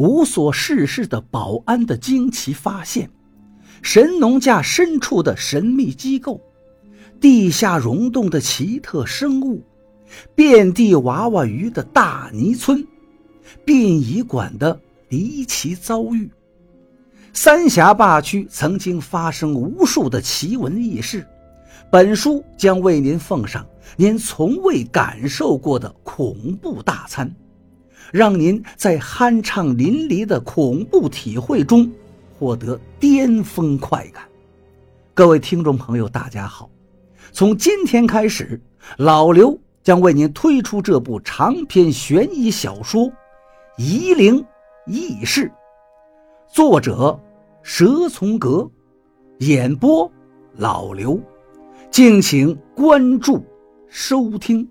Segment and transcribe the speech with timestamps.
[0.00, 3.10] 无所事事的保安的惊奇发现，
[3.82, 6.40] 神农架深处的神秘机构，
[7.20, 9.62] 地下溶洞的奇特生物，
[10.34, 12.82] 遍地娃娃鱼的大泥村，
[13.62, 14.80] 殡仪馆的
[15.10, 16.30] 离奇遭遇。
[17.34, 21.26] 三峡坝区曾经发生无数的奇闻异事，
[21.92, 23.66] 本书将为您奉上
[23.98, 27.30] 您从未感受过的恐怖大餐。
[28.12, 31.90] 让您在酣畅淋漓的恐怖体会中
[32.38, 34.24] 获得巅峰快感。
[35.14, 36.70] 各位听众朋友，大家好！
[37.32, 38.60] 从今天开始，
[38.96, 43.02] 老刘将为您推出这部长篇悬疑小说
[43.76, 44.44] 《夷陵
[44.86, 45.46] 轶事》，
[46.52, 47.18] 作者
[47.62, 48.68] 蛇从阁，
[49.38, 50.10] 演播
[50.56, 51.20] 老刘。
[51.90, 53.44] 敬请关注
[53.88, 54.66] 收听。